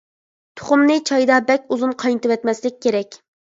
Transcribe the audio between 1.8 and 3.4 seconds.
قاينىتىۋەتمەسلىك كېرەك.